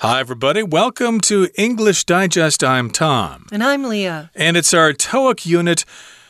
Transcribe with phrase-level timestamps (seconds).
[0.00, 0.62] Hi, everybody.
[0.62, 2.62] Welcome to English Digest.
[2.62, 3.46] I'm Tom.
[3.50, 4.30] And I'm Leah.
[4.34, 5.86] And it's our TOEIC unit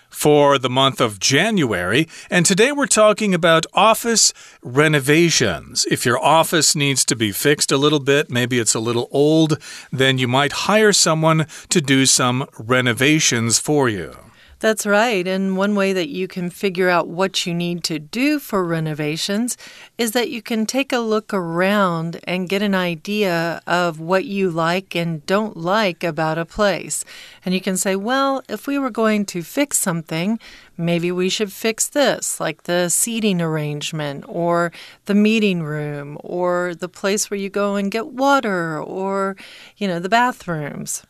[0.08, 2.06] for the month of January.
[2.30, 4.32] And today we're talking about office
[4.62, 5.84] renovations.
[5.90, 9.58] If your office needs to be fixed a little bit, maybe it's a little old,
[9.90, 14.25] then you might hire someone to do some renovations for you.
[14.66, 15.28] That's right.
[15.28, 19.56] And one way that you can figure out what you need to do for renovations
[19.96, 24.50] is that you can take a look around and get an idea of what you
[24.50, 27.04] like and don't like about a place.
[27.44, 30.40] And you can say, well, if we were going to fix something,
[30.76, 34.72] maybe we should fix this, like the seating arrangement or
[35.04, 39.36] the meeting room or the place where you go and get water or,
[39.76, 41.04] you know, the bathrooms.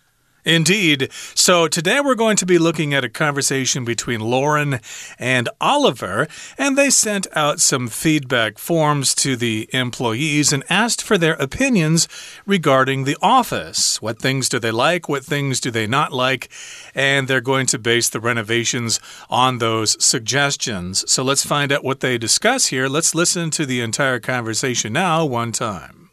[0.47, 1.11] Indeed.
[1.35, 4.79] So today we're going to be looking at a conversation between Lauren
[5.19, 11.19] and Oliver, and they sent out some feedback forms to the employees and asked for
[11.19, 12.07] their opinions
[12.47, 14.01] regarding the office.
[14.01, 15.09] What things do they like?
[15.09, 16.49] What things do they not like?
[16.95, 21.11] And they're going to base the renovations on those suggestions.
[21.11, 22.87] So let's find out what they discuss here.
[22.87, 26.06] Let's listen to the entire conversation now, one time.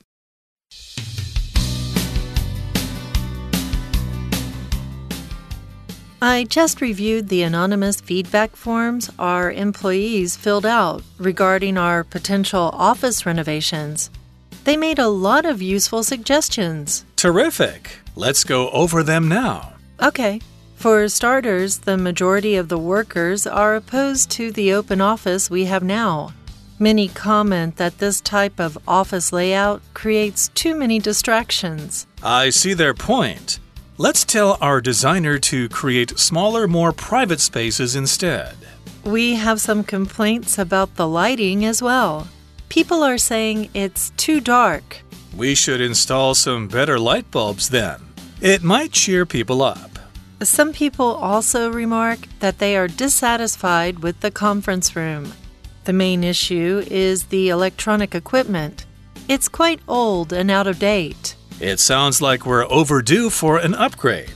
[6.26, 13.26] I just reviewed the anonymous feedback forms our employees filled out regarding our potential office
[13.26, 14.10] renovations.
[14.64, 17.04] They made a lot of useful suggestions.
[17.18, 18.00] Terrific.
[18.16, 19.74] Let's go over them now.
[20.02, 20.40] Okay.
[20.76, 25.84] For starters, the majority of the workers are opposed to the open office we have
[25.84, 26.32] now.
[26.80, 32.08] Many comment that this type of office layout creates too many distractions.
[32.24, 33.60] I see their point.
[34.00, 38.56] Let's tell our designer to create smaller, more private spaces instead.
[39.04, 42.28] We have some complaints about the lighting as well.
[42.70, 45.04] People are saying it's too dark.
[45.38, 48.02] We should install some better light bulbs then.
[48.42, 50.00] It might cheer people up.
[50.42, 55.34] Some people also remark that they are dissatisfied with the conference room.
[55.84, 58.88] The main issue is the electronic equipment.
[59.28, 61.36] It's quite old and out of date.
[61.64, 64.34] It sounds like we're overdue for an upgrade.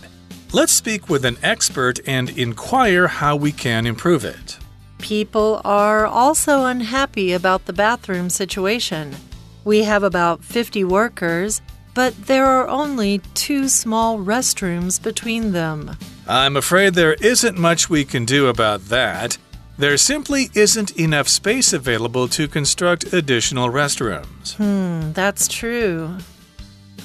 [0.53, 4.57] Let's speak with an expert and inquire how we can improve it.
[4.99, 9.13] People are also unhappy about the bathroom situation.
[9.65, 11.61] We have about 50 workers,
[11.93, 15.97] but there are only two small restrooms between them.
[16.29, 19.37] I'm afraid there isn't much we can do about that.
[19.77, 24.55] There simply isn't enough space available to construct additional restrooms.
[24.55, 26.15] Hmm, that's true.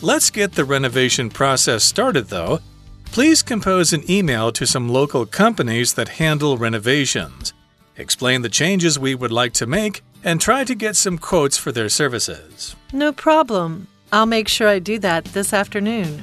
[0.04, 2.58] Let's get the renovation process started, though.
[3.04, 7.52] Please compose an email to some local companies that handle renovations.
[7.96, 11.70] Explain the changes we would like to make and try to get some quotes for
[11.70, 12.74] their services.
[12.92, 13.86] No problem.
[14.10, 16.22] I'll make sure I do that this afternoon.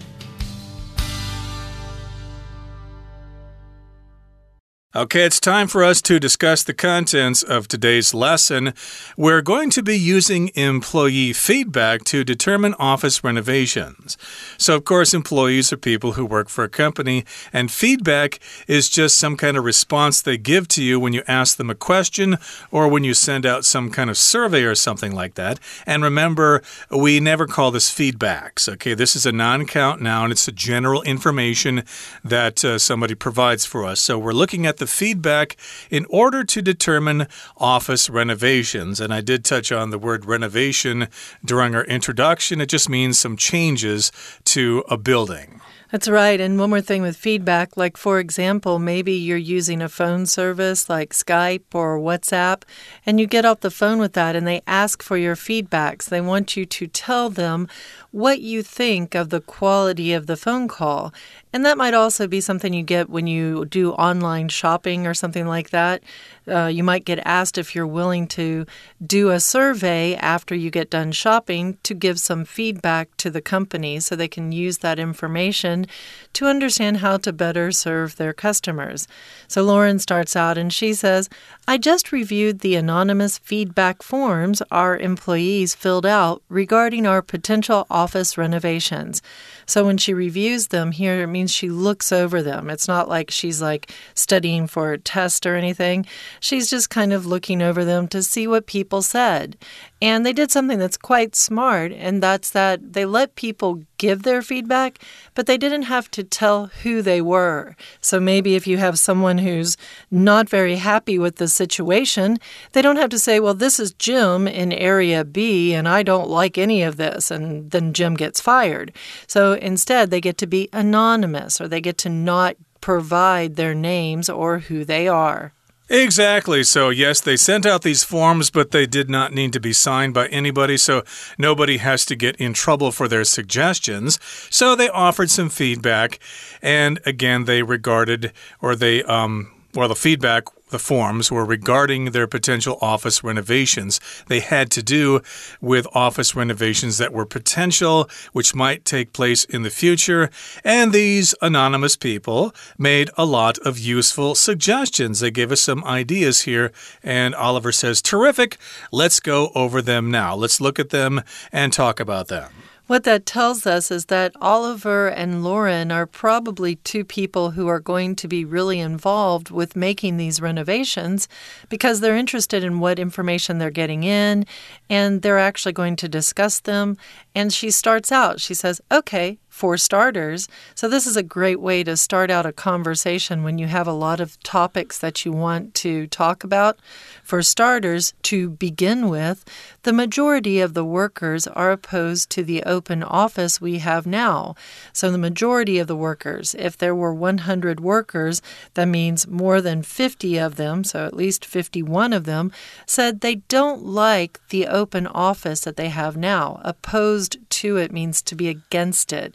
[4.95, 8.73] Okay, it's time for us to discuss the contents of today's lesson.
[9.16, 14.17] We're going to be using employee feedback to determine office renovations.
[14.57, 17.23] So, of course, employees are people who work for a company,
[17.53, 21.57] and feedback is just some kind of response they give to you when you ask
[21.57, 22.39] them a question
[22.72, 25.59] or when you send out some kind of survey or something like that.
[25.85, 28.67] And remember, we never call this feedbacks.
[28.67, 31.83] Okay, this is a non count noun, it's a general information
[32.23, 33.99] that uh, somebody provides for us.
[33.99, 35.56] So, we're looking at the feedback
[35.90, 39.00] in order to determine office renovations.
[39.00, 41.07] And I did touch on the word renovation
[41.45, 42.59] during our introduction.
[42.59, 44.12] It just means some changes
[44.45, 45.62] to a building.
[45.91, 46.40] That's right.
[46.40, 50.88] And one more thing with feedback, like for example, maybe you're using a phone service
[50.88, 52.61] like Skype or WhatsApp,
[53.07, 56.06] and you get off the phone with that and they ask for your feedbacks.
[56.06, 57.67] They want you to tell them
[58.12, 61.14] what you think of the quality of the phone call.
[61.52, 65.47] And that might also be something you get when you do online shopping or something
[65.47, 66.03] like that.
[66.47, 68.66] Uh, you might get asked if you're willing to
[69.06, 74.00] do a survey after you get done shopping to give some feedback to the company
[74.00, 75.85] so they can use that information
[76.34, 79.08] to understand how to better serve their customers.
[79.47, 81.29] So Lauren starts out and she says,
[81.67, 88.37] I just reviewed the anonymous feedback forms our employees filled out regarding our potential office
[88.37, 89.22] renovations.
[89.66, 92.69] So when she reviews them here, it means she looks over them.
[92.69, 96.05] It's not like she's like studying for a test or anything.
[96.40, 99.57] She's just kind of looking over them to see what people said.
[100.01, 104.41] And they did something that's quite smart, and that's that they let people give their
[104.41, 104.99] feedback,
[105.35, 107.75] but they didn't have to tell who they were.
[107.99, 109.75] So maybe if you have someone who's
[110.09, 112.37] not very happy with the situation,
[112.72, 116.29] they don't have to say, Well, this is Jim in area B, and I don't
[116.29, 118.93] like any of this, and then Jim gets fired.
[119.28, 124.29] So instead, they get to be anonymous or they get to not provide their names
[124.29, 125.53] or who they are.
[125.90, 126.64] Exactly.
[126.64, 130.14] So, yes, they sent out these forms, but they did not need to be signed
[130.14, 131.03] by anybody, so
[131.38, 134.20] nobody has to get in trouble for their suggestions.
[134.52, 136.20] So, they offered some feedback,
[136.62, 138.32] and again, they regarded
[138.62, 143.99] or they, um, well, the feedback the forms were regarding their potential office renovations.
[144.27, 145.21] They had to do
[145.61, 150.29] with office renovations that were potential, which might take place in the future.
[150.63, 155.19] And these anonymous people made a lot of useful suggestions.
[155.19, 156.71] They gave us some ideas here.
[157.03, 158.57] And Oliver says, Terrific.
[158.91, 160.35] Let's go over them now.
[160.35, 161.21] Let's look at them
[161.51, 162.51] and talk about them.
[162.90, 167.80] What that tells us is that Oliver and Lauren are probably two people who are
[167.80, 171.28] going to be really involved with making these renovations
[171.70, 174.44] because they're interested in what information they're getting in
[174.90, 176.97] and they're actually going to discuss them.
[177.36, 180.47] And she starts out, she says, Okay, for starters.
[180.73, 183.91] So, this is a great way to start out a conversation when you have a
[183.91, 186.79] lot of topics that you want to talk about.
[187.26, 189.44] For starters, to begin with,
[189.84, 194.56] the majority of the workers are opposed to the open office we have now.
[194.94, 198.41] So, the majority of the workers, if there were 100 workers,
[198.76, 202.53] that means more than 50 of them, so at least 51 of them,
[202.85, 206.62] said they don't like the open office that they have now.
[206.64, 209.34] Opposed to it means to be against it.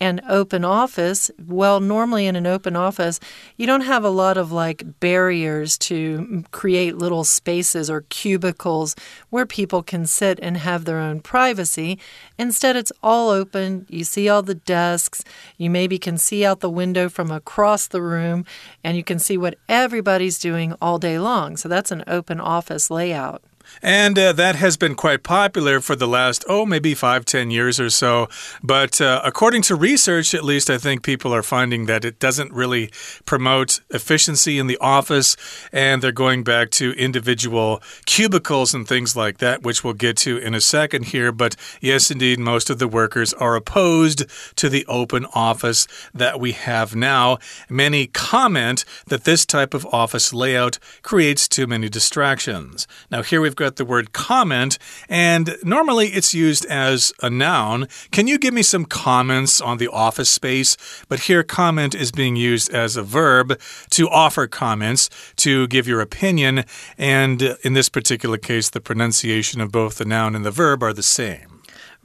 [0.00, 3.20] And open office, well, normally in an open office,
[3.56, 8.96] you don't have a lot of like barriers to create little spaces or cubicles
[9.30, 11.98] where people can sit and have their own privacy.
[12.38, 13.86] Instead, it's all open.
[13.88, 15.24] You see all the desks.
[15.56, 18.44] You maybe can see out the window from across the room,
[18.82, 21.56] and you can see what everybody's doing all day long.
[21.56, 23.42] So that's an open office layout.
[23.82, 27.78] And uh, that has been quite popular for the last, oh, maybe five, ten years
[27.80, 28.28] or so.
[28.62, 32.52] But uh, according to research, at least, I think people are finding that it doesn't
[32.52, 32.90] really
[33.24, 35.36] promote efficiency in the office.
[35.72, 40.38] And they're going back to individual cubicles and things like that, which we'll get to
[40.38, 41.32] in a second here.
[41.32, 44.24] But yes, indeed, most of the workers are opposed
[44.56, 47.38] to the open office that we have now.
[47.68, 52.86] Many comment that this type of office layout creates too many distractions.
[53.10, 54.78] Now, here we've got got the word comment,
[55.08, 57.88] and normally it's used as a noun.
[58.10, 60.76] Can you give me some comments on the office space?
[61.08, 63.58] But here, comment is being used as a verb
[63.90, 66.64] to offer comments, to give your opinion,
[66.98, 70.92] and in this particular case, the pronunciation of both the noun and the verb are
[70.92, 71.53] the same.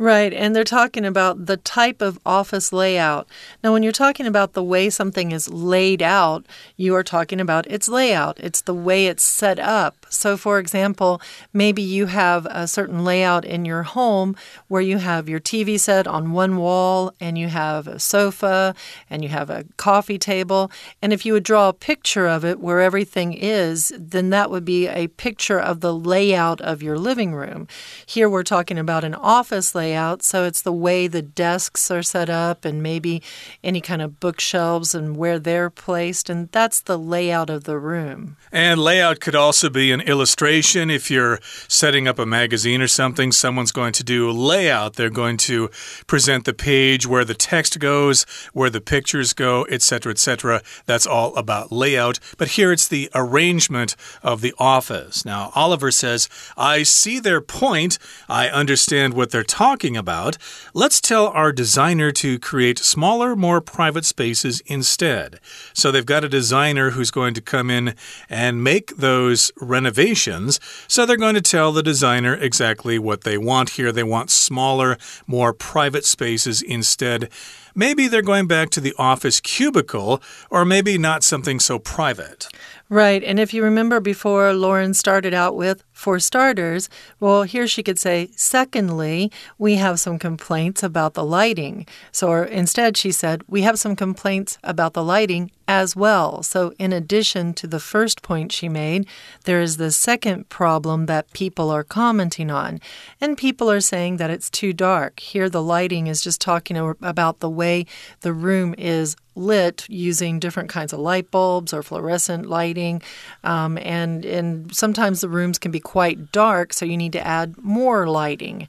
[0.02, 3.28] Right, and they're talking about the type of office layout.
[3.62, 6.46] Now, when you're talking about the way something is laid out,
[6.78, 8.40] you are talking about its layout.
[8.40, 10.06] It's the way it's set up.
[10.08, 14.38] So, for example, maybe you have a certain layout in your home
[14.70, 18.76] where you have your TV set on one wall and you have a sofa
[19.10, 20.72] and you have a coffee table.
[21.02, 24.64] And if you would draw a picture of it where everything is, then that would
[24.64, 27.68] be a picture of the layout of your living room.
[28.06, 30.22] Here we're talking about an office layout layout.
[30.22, 33.24] So it's the way the desks are set up and maybe
[33.64, 36.30] any kind of bookshelves and where they're placed.
[36.30, 38.38] And that's the layout of the room.
[38.52, 40.90] And layout could also be an illustration.
[40.90, 44.94] If you're setting up a magazine or something, someone's going to do layout.
[44.94, 45.70] They're going to
[46.06, 50.62] present the page where the text goes, where the pictures go, etc., etc.
[50.86, 52.20] That's all about layout.
[52.38, 55.26] But here it's the arrangement of the office.
[55.26, 57.98] Now, Oliver says, I see their point.
[58.28, 60.38] I understand what they're talking talking about,
[60.74, 65.40] let's tell our designer to create smaller, more private spaces instead.
[65.74, 67.96] So they've got a designer who's going to come in
[68.30, 70.60] and make those renovations.
[70.90, 73.94] So they're going to tell the designer exactly what they want here.
[73.94, 77.30] They want smaller, more private spaces instead.
[77.74, 82.50] Maybe they're going back to the office cubicle, or maybe not something so private.
[82.92, 83.24] Right.
[83.24, 88.00] And if you remember before, Lauren started out with, for starters, well, here she could
[88.00, 91.86] say, secondly, we have some complaints about the lighting.
[92.12, 96.42] So instead, she said, we have some complaints about the lighting as well.
[96.42, 99.06] So, in addition to the first point she made,
[99.44, 102.82] there is the second problem that people are commenting on.
[103.22, 105.20] And people are saying that it's too dark.
[105.20, 107.86] Here, the lighting is just talking about the way
[108.22, 113.02] the room is lit using different kinds of light bulbs or fluorescent lighting.
[113.44, 117.58] Um, and, and sometimes the rooms can be quite dark, so you need to add
[117.58, 118.68] more lighting.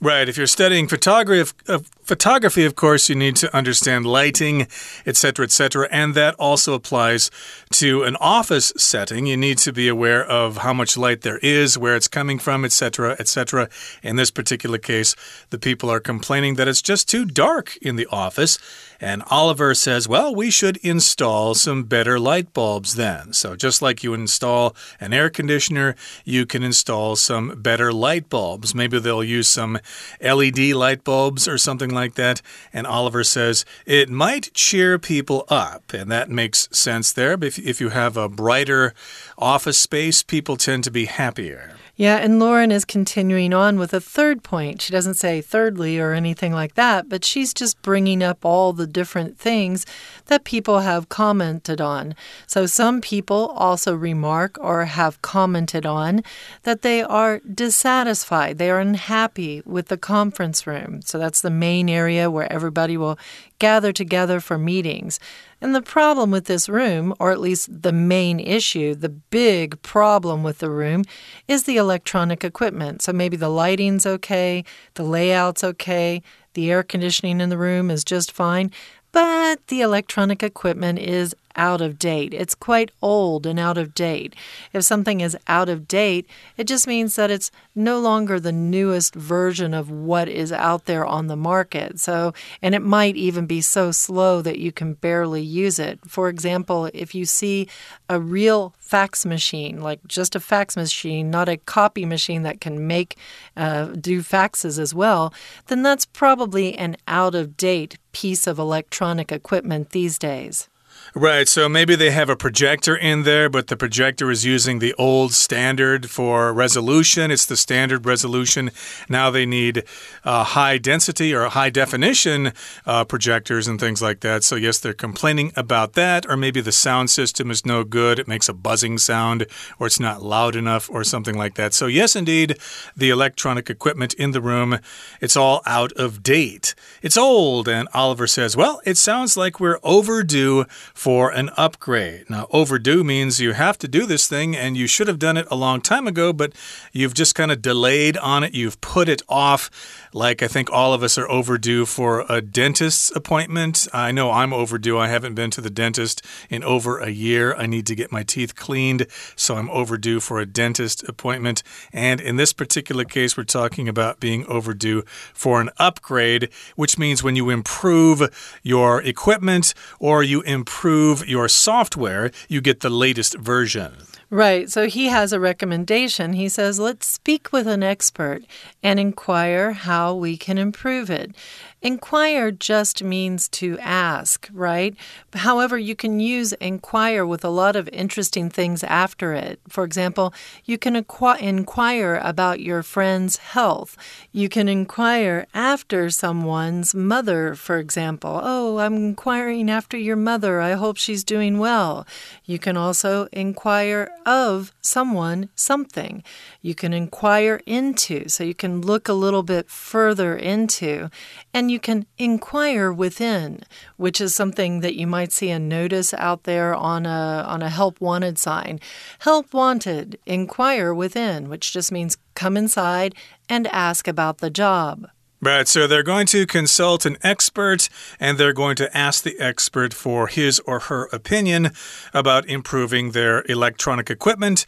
[0.00, 0.28] Right.
[0.28, 4.68] If you're studying photography, uh, photography, of course, you need to understand lighting,
[5.04, 7.30] etc., etc., and that also applies
[7.72, 9.26] to an office setting.
[9.26, 12.64] You need to be aware of how much light there is, where it's coming from,
[12.64, 13.68] etc., etc.
[14.02, 15.16] In this particular case,
[15.50, 18.58] the people are complaining that it's just too dark in the office.
[18.98, 23.32] And Oliver says, well, we should install some better light bulbs then.
[23.32, 28.74] So, just like you install an air conditioner, you can install some better light bulbs.
[28.74, 29.78] Maybe they'll use some
[30.22, 32.40] LED light bulbs or something like that.
[32.72, 35.92] And Oliver says, it might cheer people up.
[35.92, 37.32] And that makes sense there.
[37.42, 38.94] If, if you have a brighter
[39.36, 41.75] office space, people tend to be happier.
[41.98, 44.82] Yeah, and Lauren is continuing on with a third point.
[44.82, 48.86] She doesn't say thirdly or anything like that, but she's just bringing up all the
[48.86, 49.86] different things
[50.26, 52.14] that people have commented on.
[52.46, 56.22] So some people also remark or have commented on
[56.64, 61.00] that they are dissatisfied, they are unhappy with the conference room.
[61.00, 63.18] So that's the main area where everybody will
[63.58, 65.18] gather together for meetings.
[65.60, 70.42] And the problem with this room, or at least the main issue, the big problem
[70.42, 71.04] with the room,
[71.48, 73.02] is the electronic equipment.
[73.02, 76.22] So maybe the lighting's okay, the layout's okay,
[76.54, 78.70] the air conditioning in the room is just fine,
[79.12, 82.32] but the electronic equipment is out of date.
[82.34, 84.34] It's quite old and out of date.
[84.72, 89.14] If something is out of date, it just means that it's no longer the newest
[89.14, 91.98] version of what is out there on the market.
[92.00, 92.32] So,
[92.62, 95.98] and it might even be so slow that you can barely use it.
[96.06, 97.68] For example, if you see
[98.08, 102.86] a real fax machine, like just a fax machine, not a copy machine that can
[102.86, 103.16] make
[103.56, 105.34] uh, do faxes as well,
[105.66, 110.68] then that's probably an out of date piece of electronic equipment these days.
[111.14, 111.48] Right.
[111.48, 115.32] So maybe they have a projector in there, but the projector is using the old
[115.32, 117.30] standard for resolution.
[117.30, 118.70] It's the standard resolution.
[119.08, 119.84] Now they need
[120.24, 122.52] uh, high density or high definition
[122.84, 124.44] uh, projectors and things like that.
[124.44, 126.26] So, yes, they're complaining about that.
[126.28, 128.18] Or maybe the sound system is no good.
[128.18, 129.46] It makes a buzzing sound
[129.78, 131.72] or it's not loud enough or something like that.
[131.72, 132.58] So, yes, indeed,
[132.96, 134.80] the electronic equipment in the room,
[135.20, 136.74] it's all out of date.
[137.00, 137.68] It's old.
[137.68, 142.24] And Oliver says, well, it sounds like we're overdue for an upgrade.
[142.30, 145.46] Now, overdue means you have to do this thing and you should have done it
[145.50, 146.54] a long time ago, but
[146.90, 148.54] you've just kind of delayed on it.
[148.54, 150.05] You've put it off.
[150.16, 153.86] Like I think all of us are overdue for a dentist's appointment.
[153.92, 154.96] I know I'm overdue.
[154.96, 157.54] I haven't been to the dentist in over a year.
[157.54, 161.62] I need to get my teeth cleaned, so I'm overdue for a dentist appointment.
[161.92, 165.02] And in this particular case, we're talking about being overdue
[165.34, 172.30] for an upgrade, which means when you improve your equipment or you improve your software,
[172.48, 173.92] you get the latest version.
[174.28, 174.68] Right.
[174.68, 176.32] So he has a recommendation.
[176.32, 178.42] He says, let's speak with an expert
[178.82, 181.34] and inquire how we can improve it.
[181.82, 184.96] Inquire just means to ask, right?
[185.34, 189.60] However, you can use inquire with a lot of interesting things after it.
[189.68, 193.96] For example, you can inquire about your friend's health.
[194.32, 198.40] You can inquire after someone's mother, for example.
[198.42, 200.60] Oh, I'm inquiring after your mother.
[200.60, 202.06] I hope she's doing well.
[202.46, 206.24] You can also inquire of someone something.
[206.62, 211.10] You can inquire into, so you can look a little bit further into.
[211.52, 213.60] And you you can inquire within,
[213.98, 217.68] which is something that you might see a notice out there on a on a
[217.68, 218.80] help wanted sign.
[219.18, 223.14] Help wanted, inquire within, which just means come inside
[223.46, 225.06] and ask about the job.
[225.42, 229.92] Right, so they're going to consult an expert and they're going to ask the expert
[229.92, 231.72] for his or her opinion
[232.14, 234.64] about improving their electronic equipment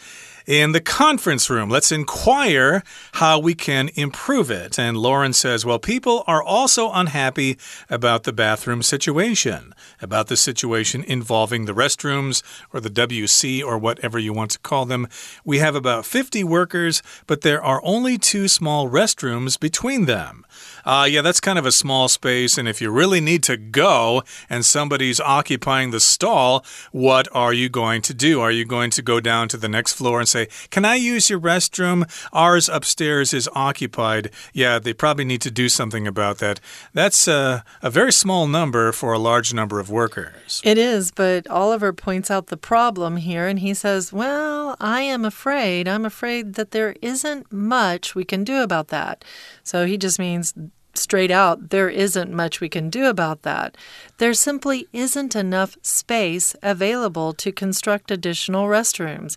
[0.49, 1.69] in the conference room.
[1.69, 4.79] Let's inquire how we can improve it.
[4.79, 7.59] And Lauren says, Well, people are also unhappy
[7.91, 14.19] about the bathroom situation, about the situation involving the restrooms or the WC or whatever
[14.19, 15.07] you want to call them.
[15.45, 20.47] We have about 50 workers, but there are only two small restrooms between them.
[20.85, 22.59] Uh, yeah, that's kind of a small space.
[22.59, 27.69] And if you really need to go and somebody's occupying the stall, what are you
[27.69, 28.41] going to do?
[28.41, 31.31] Are you going to go down to the next floor and say, Can I use
[31.31, 32.09] your restroom?
[32.33, 34.31] Ours upstairs is occupied.
[34.53, 36.61] Yeah, they probably need to do something about that.
[36.93, 40.61] That's a, a very small number for a large number of workers.
[40.65, 45.25] It is, but Oliver points out the problem here and he says, Well, I am
[45.25, 49.25] afraid, I'm afraid that there isn't much we can do about that.
[49.63, 50.55] So he just means
[50.99, 53.77] straight out, there isn't much we can do about that.
[54.19, 59.37] There simply isn't enough space available to construct additional restrooms.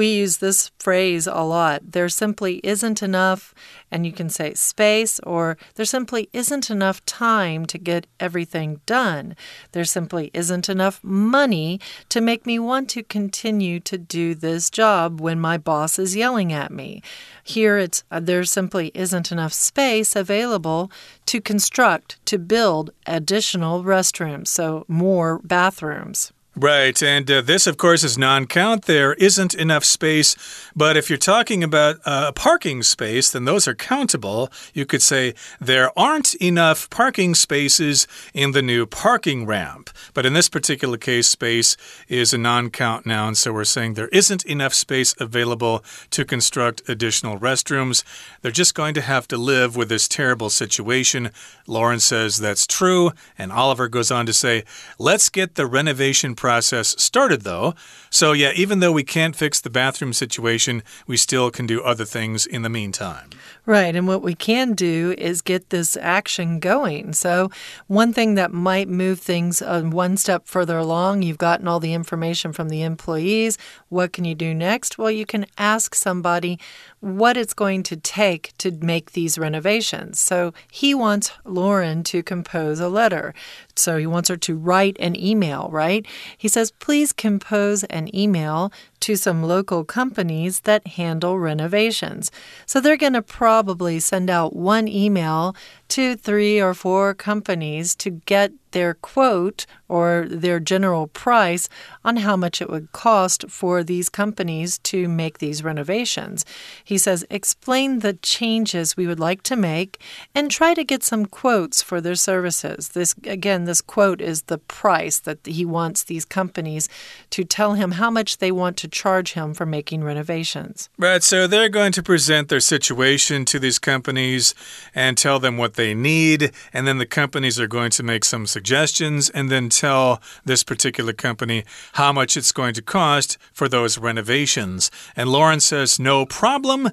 [0.00, 1.92] We use this phrase a lot.
[1.92, 3.54] There simply isn't enough,
[3.90, 9.36] and you can say space, or there simply isn't enough time to get everything done.
[9.72, 15.20] There simply isn't enough money to make me want to continue to do this job
[15.20, 17.02] when my boss is yelling at me.
[17.44, 20.90] Here, it's uh, there simply isn't enough space available
[21.26, 26.32] to construct, to build additional restrooms, so more bathrooms.
[26.56, 28.86] Right, and uh, this, of course, is non count.
[28.86, 30.34] There isn't enough space,
[30.74, 34.50] but if you're talking about uh, a parking space, then those are countable.
[34.74, 39.90] You could say there aren't enough parking spaces in the new parking ramp.
[40.12, 41.76] But in this particular case, space
[42.08, 46.82] is a non count noun, so we're saying there isn't enough space available to construct
[46.88, 48.02] additional restrooms.
[48.42, 51.30] They're just going to have to live with this terrible situation.
[51.68, 54.64] Lauren says that's true, and Oliver goes on to say,
[54.98, 57.74] let's get the renovation process started, though.
[58.08, 62.06] So, yeah, even though we can't fix the bathroom situation, we still can do other
[62.06, 63.28] things in the meantime.
[63.66, 63.94] Right.
[63.94, 67.12] And what we can do is get this action going.
[67.12, 67.50] So,
[67.88, 71.92] one thing that might move things uh, one step further along, you've gotten all the
[71.92, 73.58] information from the employees.
[73.90, 74.96] What can you do next?
[74.96, 76.58] Well, you can ask somebody
[77.00, 80.18] what it's going to take to make these renovations.
[80.20, 83.34] So, he wants Lauren to compose a letter.
[83.74, 86.06] So, he wants her to write an email, right?
[86.36, 92.30] He says, please compose an email to some local companies that handle renovations.
[92.66, 95.56] So they're going to probably send out one email
[95.90, 101.68] to three or four companies to get their quote or their general price
[102.04, 106.44] on how much it would cost for these companies to make these renovations.
[106.84, 110.00] He says, explain the changes we would like to make
[110.34, 112.90] and try to get some quotes for their services.
[112.90, 116.88] This, again, this quote is the price that he wants these companies
[117.30, 120.88] to tell him how much they want to charge him for making renovations.
[120.96, 124.54] Right, so they're going to present their situation to these companies
[124.94, 128.46] and tell them what they need, and then the companies are going to make some
[128.46, 133.96] suggestions and then tell this particular company how much it's going to cost for those
[133.96, 134.90] renovations.
[135.16, 136.90] And Lauren says, no problem.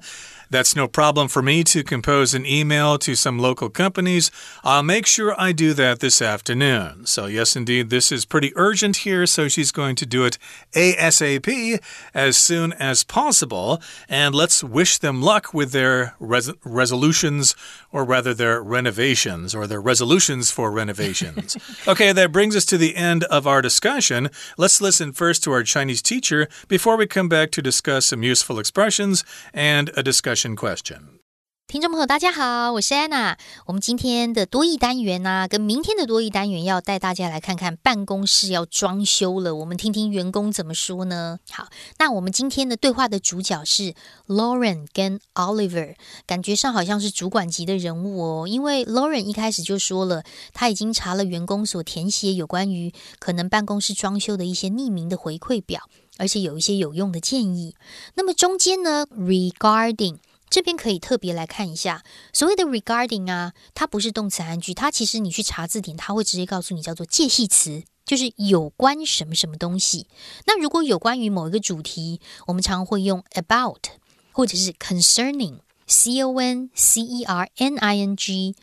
[0.50, 4.30] That's no problem for me to compose an email to some local companies.
[4.64, 7.04] I'll make sure I do that this afternoon.
[7.04, 10.38] So, yes, indeed, this is pretty urgent here, so she's going to do it
[10.72, 11.82] ASAP
[12.14, 13.82] as soon as possible.
[14.08, 17.54] And let's wish them luck with their res resolutions,
[17.92, 21.58] or rather, their renovations, or their resolutions for renovations.
[21.88, 24.30] okay, that brings us to the end of our discussion.
[24.56, 28.58] Let's listen first to our Chinese teacher before we come back to discuss some useful
[28.58, 31.18] expressions and a discussion question.
[31.66, 33.36] 听众朋友，大家好，我是安娜。
[33.66, 39.54] 我们今天的多义单元呢，跟明天的多义单元要带大家来看看办公室要装修了。
[39.54, 41.40] 我们听听员工怎么说呢？
[41.50, 43.92] 好，那我们今天的对话的主角是
[44.28, 45.94] Lauren 跟 Oliver，
[46.26, 48.48] 感觉上好像是主管级的人物哦。
[48.48, 50.24] 因为 Lauren 一开始就说了，
[50.54, 55.82] 他已经查了员工所填写有关于可能办公室装修的一些匿名的回馈表，
[56.16, 57.74] 而且有一些有用的建议。
[58.14, 60.16] 那么中间呢，regarding。
[60.50, 70.06] 这边可以特别来看一下，所谓的 regarding 啊，它不是动词含句，它其实你去查字典，它会直接告诉你叫做介系词，就是有关什么什么东西。
[70.46, 73.86] 那如果有关于某一个主题，我们常会用 about
[74.32, 78.54] 或者是 concerning，c o n c e r n i n g，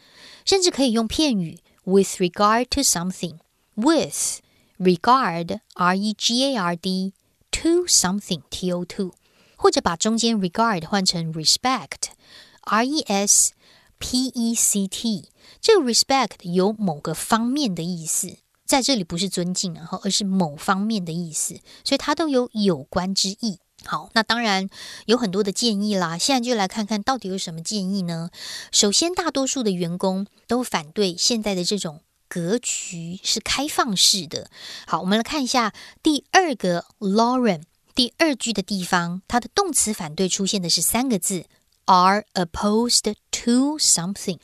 [0.45, 4.39] 甚至可以用片语 with regard to something，with
[4.80, 7.13] regard r e g a r d
[7.52, 9.13] to something t o two。
[9.57, 13.53] 或者把中间 regard 换成 respect，r e s
[13.97, 15.29] p e c t，
[15.61, 23.59] 这个 respect 有某个方面的意思，在这里不是尊敬，然后而是某方面的意思，所以它都有有关之意。
[23.85, 24.67] 好，那当然
[25.05, 28.31] 有很多的建议啦，现在就来看看到底有什么建议呢？
[28.71, 34.49] 首先，大多数的员工都反对现在的这种格局是开放式的。
[34.87, 37.61] 好，我们来看一下第二个 Lauren。
[37.95, 41.45] 第二句的地方，它的动词反对出现的是三个字
[41.86, 44.38] are opposed to something。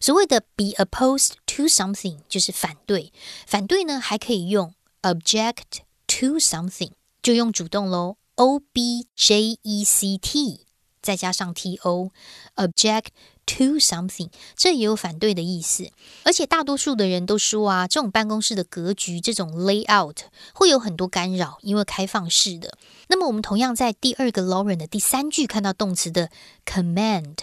[0.00, 3.12] 所谓的 be opposed to something 就是反对，
[3.46, 6.90] 反对呢还可以用 object to something，
[7.22, 10.66] 就用主动喽，o b j e c t
[11.00, 13.06] 再加上 t o，object。
[13.46, 15.90] To something，这也有反对的意思。
[16.24, 20.16] 而且大多数的人都说啊，这种办公室的格局，这种 layout
[20.52, 22.76] 会有很多干扰，因为开放式的。
[23.06, 26.28] 那么我们同样在第二个 Lauren 的第三句看到动词的
[26.66, 27.36] command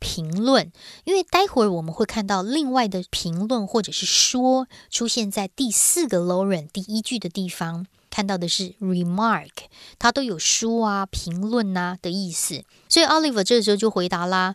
[0.00, 0.72] 评论，
[1.04, 7.86] 因为待会儿我们会看到另外的评论或者是说出现在第四个 Lauren 第一句的地方。
[8.14, 9.50] 看到的是 remark，
[9.98, 14.54] 它都有书啊、评论呐的意思，所以 Oliver 这个时候就回答啦，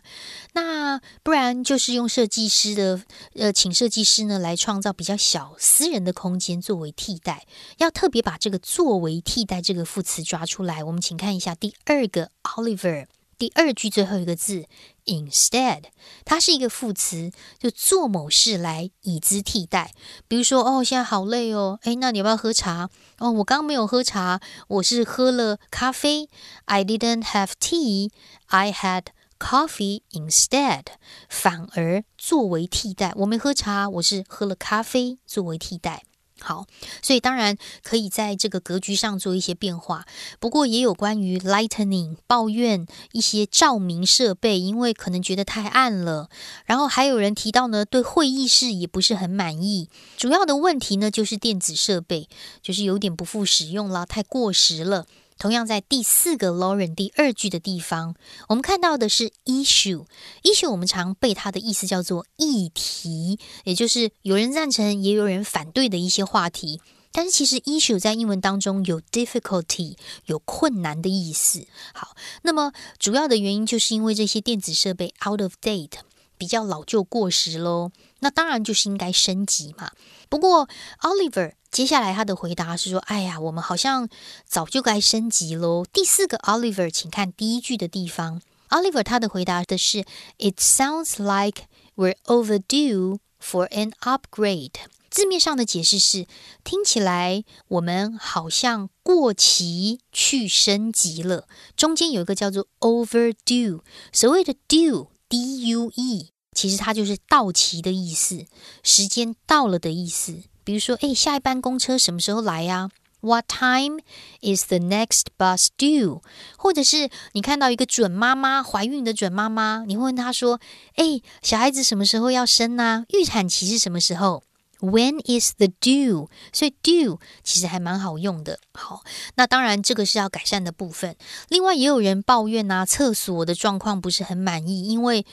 [0.54, 3.02] 那不然就是用设计师的
[3.34, 7.46] 呃，请设计师呢来创造比较小私人的空间作为替代，
[7.76, 10.82] 要特别把这个作为替代这个副词抓出来。
[10.82, 13.08] 我们请看一下第二个 Oliver。
[13.40, 14.66] 第二句最后一个字
[15.06, 15.84] instead，
[16.26, 19.94] 它是一个副词，就做某事来以之替代。
[20.28, 22.90] 比如说，哦，现在好累哦，诶，那你要不要喝茶？
[23.16, 26.28] 哦，我刚没有喝茶，我是喝了咖啡。
[26.66, 28.10] I didn't have tea,
[28.48, 29.04] I had
[29.38, 30.84] coffee instead。
[31.30, 36.02] 反而作为替代，我没喝茶，我是喝了咖啡作为替代。
[36.40, 36.66] 好，
[37.02, 40.06] 所以当然可以在这个格局上做一些变化。
[40.38, 46.28] 不过也有关于 Lightning 抱怨一些照明设备，因为可能觉得太暗了。
[46.64, 49.88] 然后还有人提到呢，对会议室也不是很满意。
[50.16, 52.28] 主要的问题呢，就是电子设备
[52.62, 55.06] 就是有点不复使用了，太过时了。
[55.40, 58.14] 同样在第四个 Lauren 第二句的地方，
[58.50, 60.04] 我们看到的是 issue。
[60.42, 66.82] issue 我们常背它的意思叫做议题，也就是有人赞成也有人反对的一些话题。
[67.10, 71.66] 但是其实 issue 在英文当中有 difficulty 有困难的意思。
[71.94, 76.00] 好，那么主要的原因就是因为这些电子设备 out of date
[76.36, 77.90] 比较老旧过时喽。
[78.18, 79.90] 那当然就是应该升级嘛。
[80.28, 80.68] 不过
[81.00, 81.54] Oliver。
[81.80, 84.06] 接下来他的回答是说：“哎呀，我们好像
[84.44, 88.42] 早就该升级喽。”第四个 Oliver，请看第一句的地方。
[88.68, 90.04] Oliver 他的回答的是
[90.36, 91.62] ：“It sounds like
[91.96, 94.74] we're overdue for an upgrade。”
[95.08, 96.26] 字面上的解释是：
[96.62, 101.48] 听起来我们好像过期去升级了。
[101.74, 103.80] 中间有一个叫做 overdue，
[104.12, 108.44] 所谓的 due，d u e，其实它就是到期的意思，
[108.82, 110.42] 时间到了的意思。
[110.70, 112.90] 比如说，哎，下一班公车什么时候来呀
[113.22, 113.98] ？What time
[114.40, 116.22] is the next bus due？
[116.56, 120.60] 或者是你看到一个准妈妈怀孕的准妈妈，你会问她说
[120.94, 123.04] ：“哎，小孩子什么时候要生呢？
[123.08, 124.44] 预产期是什么时候
[124.78, 128.60] ？When is the due？” 所以 due 其实还蛮好用的。
[128.72, 129.02] 好，
[129.34, 131.16] 那当然这个是要改善的部分。
[131.48, 135.26] 另外也有人抱怨啊，厕所的状况不是很满意，因为。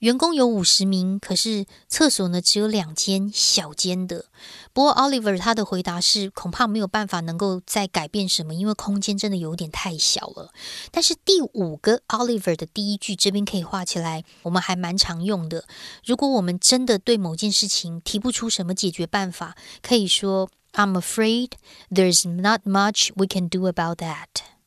[0.00, 4.26] 员工有五十名，可是厕所呢只有两间小间的。
[4.74, 10.52] 不过 Oliver 他的回答是，恐怕没有办法能够再改变什么，因为空间真的有点太小了。
[10.90, 15.64] 但是第五个 Oliver 的第一句这边可以画起来，我们还蛮常用的。
[16.04, 21.52] 如果我们真的对某件事情提不出什么解决办法，可以说 I'm afraid
[21.90, 24.26] there's not much we can do about that。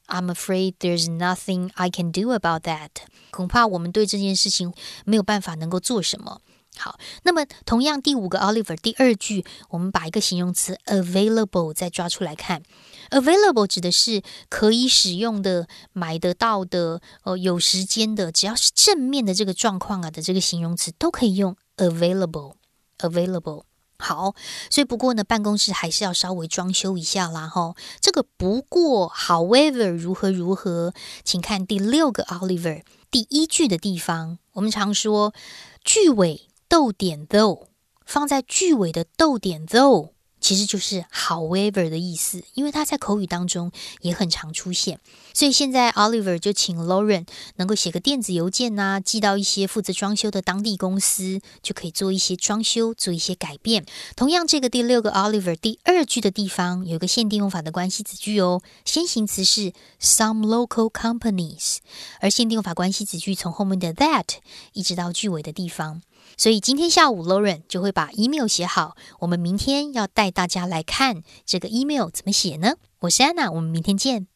[0.09, 2.89] I'm afraid there's nothing I can do about that。
[3.31, 4.73] 恐怕我们对这件事情
[5.05, 6.41] 没有办法能够做什么。
[6.77, 12.63] 好，那么同样第五个 Oliver 第二句，我们把一个形容词 available 再抓出来看。
[13.09, 22.53] available 指的是可以使用的、买得到的、呃有时间的，只要是正面的这个状况啊的这个形容词都可以用 available。
[22.99, 23.63] available。
[24.01, 24.33] 好，
[24.69, 27.75] 所以不过呢，办公室还是要稍微装修一下啦，哈。
[27.99, 30.93] 这个不过，however 如何如何，
[31.25, 34.39] 请看第六个 Oliver 第一句的地方。
[34.53, 35.33] 我们常说
[35.83, 37.67] 句尾逗点 though，
[38.05, 40.11] 放在句尾的逗点 though。
[40.39, 43.71] 其实就是 however 的意思，因为它在口语当中
[44.01, 44.99] 也很常出现。
[45.33, 47.25] 所以现在 Oliver 就请 Lauren
[47.57, 53.85] 能够写个电子邮件呐，寄到一些负责装修的当地公司，就可以做一些装修，做一些改变。
[54.15, 61.77] 同样，这个第六个 Oliver 第二句的地方有个限定用法的关系子句哦，先行词是 some local companies，
[62.19, 64.25] 而限定用法关系子句从后面的 that
[64.73, 66.01] 一直到句尾的地方。
[66.39, 68.95] 所以今天下午，Lauren 就会把 email 写好。
[69.19, 72.75] 我们明天要带大家来看这个 email 怎么写呢？
[72.99, 74.27] 我是 Anna，，我们明天见。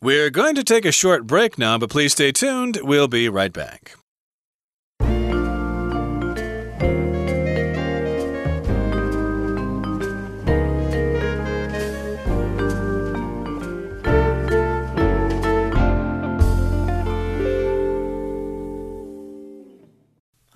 [0.00, 2.74] We're going to take a short break now, but please stay tuned.
[2.82, 3.97] We'll be right back.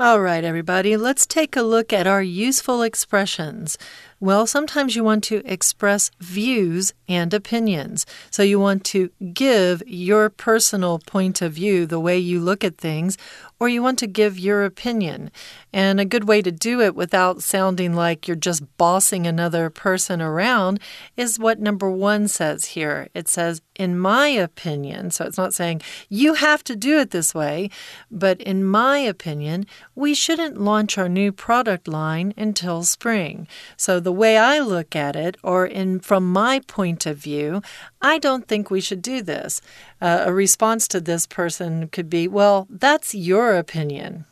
[0.02, 3.78] All right, everybody, let's take a look at our useful expressions.
[4.18, 8.04] Well, sometimes you want to express views and opinions.
[8.28, 12.78] So you want to give your personal point of view, the way you look at
[12.78, 13.16] things,
[13.62, 15.30] or you want to give your opinion.
[15.72, 20.20] And a good way to do it without sounding like you're just bossing another person
[20.20, 20.80] around
[21.16, 23.06] is what number one says here.
[23.14, 27.36] It says, in my opinion, so it's not saying you have to do it this
[27.36, 27.70] way,
[28.10, 33.46] but in my opinion, we shouldn't launch our new product line until spring.
[33.76, 37.62] So the way I look at it, or in from my point of view,
[38.02, 39.62] I don't think we should do this.
[40.00, 44.24] Uh, a response to this person could be, well, that's your opinion.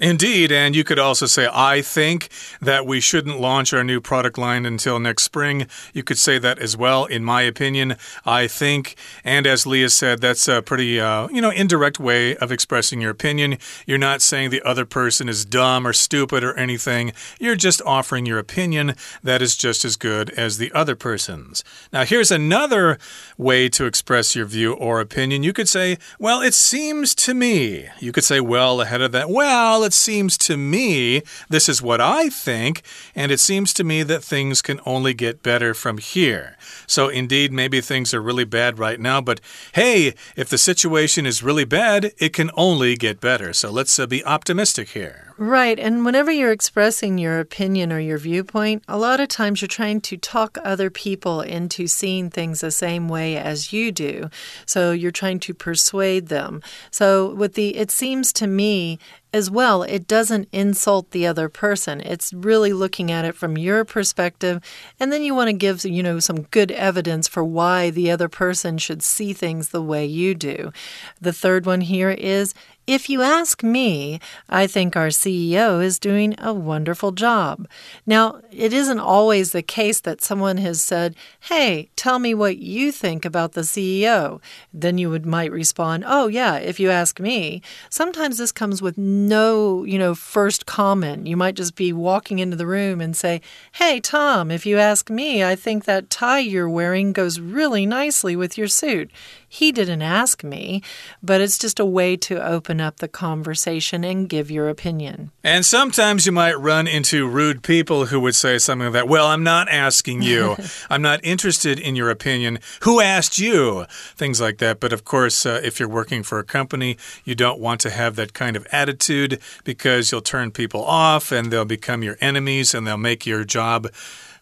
[0.00, 2.30] Indeed, and you could also say, I think
[2.62, 5.66] that we shouldn't launch our new product line until next spring.
[5.92, 7.96] You could say that as well, in my opinion.
[8.24, 12.50] I think, and as Leah said, that's a pretty, uh, you know, indirect way of
[12.50, 13.58] expressing your opinion.
[13.86, 17.12] You're not saying the other person is dumb or stupid or anything.
[17.38, 21.62] You're just offering your opinion that is just as good as the other person's.
[21.92, 22.98] Now, here's another
[23.36, 25.42] way to express your view or opinion.
[25.42, 27.88] You could say, well, it seems to me.
[27.98, 32.00] You could say, well, ahead of that, well, it seems to me, this is what
[32.00, 32.82] I think,
[33.16, 36.56] and it seems to me that things can only get better from here.
[36.86, 39.40] So, indeed, maybe things are really bad right now, but
[39.72, 43.52] hey, if the situation is really bad, it can only get better.
[43.52, 45.29] So, let's uh, be optimistic here.
[45.42, 45.78] Right.
[45.78, 50.02] And whenever you're expressing your opinion or your viewpoint, a lot of times you're trying
[50.02, 54.28] to talk other people into seeing things the same way as you do.
[54.66, 56.60] So you're trying to persuade them.
[56.90, 58.98] So with the, it seems to me,
[59.32, 62.00] as well, it doesn't insult the other person.
[62.00, 64.60] It's really looking at it from your perspective.
[64.98, 68.28] And then you want to give, you know, some good evidence for why the other
[68.28, 70.72] person should see things the way you do.
[71.20, 72.54] The third one here is
[72.86, 77.68] if you ask me, I think our CEO is doing a wonderful job.
[78.04, 82.90] Now, it isn't always the case that someone has said, Hey, tell me what you
[82.90, 84.40] think about the CEO.
[84.72, 87.62] Then you would might respond, Oh, yeah, if you ask me.
[87.90, 91.26] Sometimes this comes with no, you know, first comment.
[91.26, 93.40] You might just be walking into the room and say,
[93.72, 98.34] Hey, Tom, if you ask me, I think that tie you're wearing goes really nicely
[98.34, 99.10] with your suit.
[99.52, 100.80] He didn't ask me,
[101.22, 105.30] but it's just a way to open up the conversation and give your opinion.
[105.42, 109.08] And sometimes you might run into rude people who would say something like that.
[109.08, 110.56] Well, I'm not asking you.
[110.90, 112.58] I'm not interested in your opinion.
[112.82, 113.86] Who asked you?
[114.14, 114.78] Things like that.
[114.78, 118.16] But of course, uh, if you're working for a company, you don't want to have
[118.16, 122.86] that kind of attitude because you'll turn people off and they'll become your enemies and
[122.86, 123.88] they'll make your job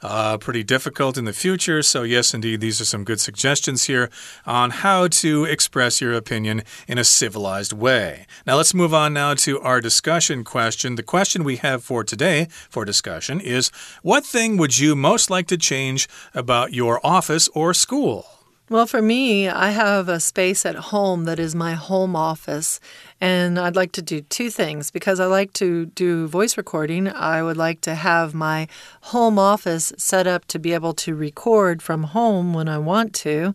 [0.03, 1.83] uh, pretty difficult in the future.
[1.83, 4.11] So, yes, indeed, these are some good suggestions here
[4.47, 8.27] on how to express your opinion in a civilized way.
[8.47, 10.95] Now, let's move on now to our discussion question.
[10.95, 13.71] The question we have for today for discussion is
[14.03, 18.27] What thing would you most like to change about your office or school?
[18.71, 22.81] Well, for me, I have a space at home that is my home office.
[23.21, 27.09] And I'd like to do two things because I like to do voice recording.
[27.09, 28.69] I would like to have my
[29.03, 33.55] home office set up to be able to record from home when I want to.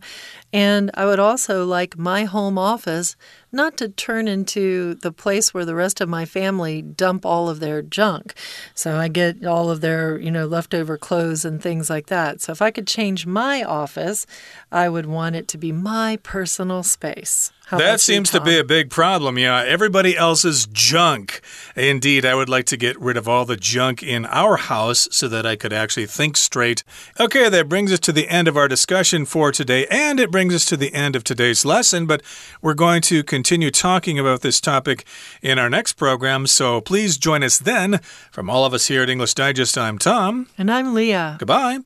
[0.52, 3.16] And I would also like my home office
[3.50, 7.60] not to turn into the place where the rest of my family dump all of
[7.60, 8.34] their junk.
[8.74, 12.40] So I get all of their, you know, leftover clothes and things like that.
[12.42, 14.26] So if I could change my office,
[14.70, 17.50] I would want it to be my personal space.
[17.66, 19.38] How that seems to be a big problem.
[19.38, 21.40] Yeah, everybody else's junk.
[21.74, 25.28] Indeed, I would like to get rid of all the junk in our house so
[25.28, 26.84] that I could actually think straight.
[27.18, 30.54] Okay, that brings us to the end of our discussion for today, and it brings
[30.54, 32.04] us to the end of today's lesson.
[32.06, 32.22] But
[32.60, 35.06] we're going to continue talking about this topic
[35.40, 38.00] in our next program, so please join us then.
[38.30, 40.48] From all of us here at English Digest, I'm Tom.
[40.58, 41.36] And I'm Leah.
[41.38, 41.78] Goodbye.